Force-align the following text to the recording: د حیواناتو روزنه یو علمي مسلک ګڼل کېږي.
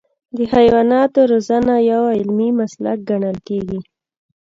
د 0.37 0.39
حیواناتو 0.53 1.19
روزنه 1.31 1.73
یو 1.91 2.03
علمي 2.17 2.49
مسلک 2.59 2.97
ګڼل 3.09 3.37
کېږي. 3.47 3.79